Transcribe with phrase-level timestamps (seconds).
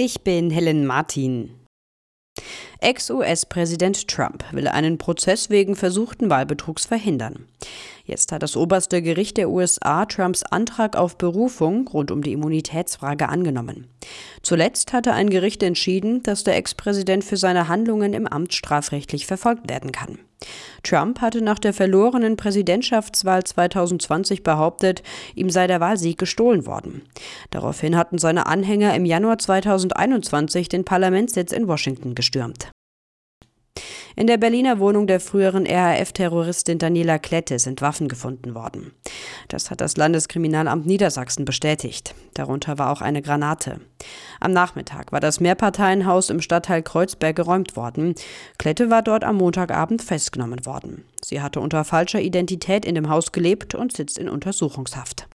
[0.00, 1.50] Ich bin Helen Martin.
[2.78, 7.48] Ex-US-Präsident Trump will einen Prozess wegen versuchten Wahlbetrugs verhindern.
[8.04, 13.28] Jetzt hat das oberste Gericht der USA Trumps Antrag auf Berufung rund um die Immunitätsfrage
[13.28, 13.88] angenommen.
[14.48, 19.68] Zuletzt hatte ein Gericht entschieden, dass der Ex-Präsident für seine Handlungen im Amt strafrechtlich verfolgt
[19.68, 20.18] werden kann.
[20.82, 25.02] Trump hatte nach der verlorenen Präsidentschaftswahl 2020 behauptet,
[25.34, 27.02] ihm sei der Wahlsieg gestohlen worden.
[27.50, 32.70] Daraufhin hatten seine Anhänger im Januar 2021 den Parlamentssitz in Washington gestürmt.
[34.18, 38.92] In der Berliner Wohnung der früheren RAF-Terroristin Daniela Klette sind Waffen gefunden worden.
[39.46, 42.16] Das hat das Landeskriminalamt Niedersachsen bestätigt.
[42.34, 43.80] Darunter war auch eine Granate.
[44.40, 48.14] Am Nachmittag war das Mehrparteienhaus im Stadtteil Kreuzberg geräumt worden.
[48.58, 51.04] Klette war dort am Montagabend festgenommen worden.
[51.22, 55.27] Sie hatte unter falscher Identität in dem Haus gelebt und sitzt in Untersuchungshaft.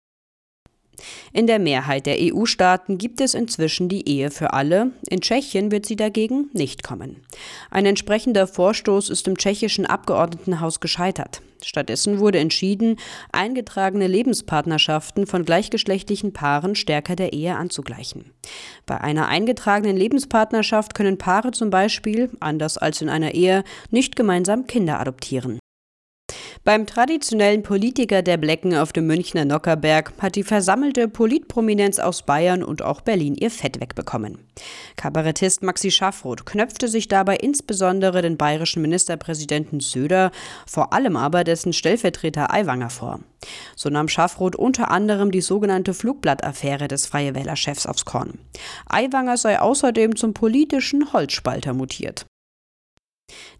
[1.32, 4.92] In der Mehrheit der EU-Staaten gibt es inzwischen die Ehe für alle.
[5.08, 7.16] In Tschechien wird sie dagegen nicht kommen.
[7.70, 11.42] Ein entsprechender Vorstoß ist im tschechischen Abgeordnetenhaus gescheitert.
[11.64, 12.96] Stattdessen wurde entschieden,
[13.30, 18.32] eingetragene Lebenspartnerschaften von gleichgeschlechtlichen Paaren stärker der Ehe anzugleichen.
[18.86, 24.66] Bei einer eingetragenen Lebenspartnerschaft können Paare zum Beispiel, anders als in einer Ehe, nicht gemeinsam
[24.66, 25.61] Kinder adoptieren.
[26.64, 32.62] Beim traditionellen Politiker der Blecken auf dem Münchner Nockerberg hat die versammelte Politprominenz aus Bayern
[32.62, 34.38] und auch Berlin ihr Fett wegbekommen.
[34.94, 40.30] Kabarettist Maxi Schaffroth knöpfte sich dabei insbesondere den bayerischen Ministerpräsidenten Söder,
[40.64, 43.18] vor allem aber dessen Stellvertreter Aiwanger vor.
[43.74, 48.38] So nahm Schaffroth unter anderem die sogenannte Flugblattaffäre des Freie Wähler-Chefs aufs Korn.
[48.88, 52.24] Aiwanger sei außerdem zum politischen Holzspalter mutiert.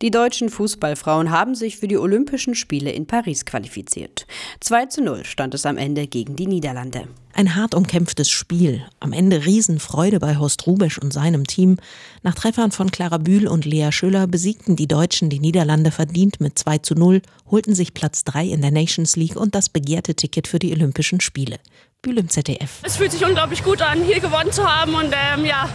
[0.03, 4.27] Die deutschen Fußballfrauen haben sich für die Olympischen Spiele in Paris qualifiziert.
[4.59, 7.07] 2 zu 0 stand es am Ende gegen die Niederlande.
[7.35, 8.85] Ein hart umkämpftes Spiel.
[8.99, 11.77] Am Ende Riesenfreude bei Horst Rubesch und seinem Team.
[12.25, 16.59] Nach Treffern von Clara Bühl und Lea Schüller besiegten die Deutschen die Niederlande verdient mit
[16.59, 20.49] 2 zu 0, holten sich Platz 3 in der Nations League und das begehrte Ticket
[20.49, 21.61] für die Olympischen Spiele.
[22.03, 22.81] Bühl im ZDF.
[22.83, 25.69] Es fühlt sich unglaublich gut an, hier gewonnen zu haben und ähm, ja,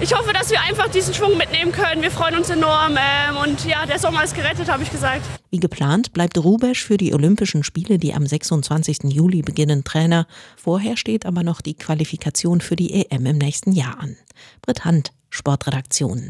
[0.00, 2.02] ich hoffe, dass wir einfach diesen Schwung mitnehmen können.
[2.02, 2.96] Wir freuen uns enorm.
[2.96, 5.22] Ähm, und ja, der Sommer ist gerettet, habe ich gesagt.
[5.50, 9.04] Wie geplant bleibt Rubesch für die Olympischen Spiele, die am 26.
[9.04, 10.26] Juli beginnen, Trainer.
[10.56, 14.16] Vorher steht aber noch die Qualifikation für die EM im nächsten Jahr an.
[14.62, 16.22] Britt Hand, Sportredaktion.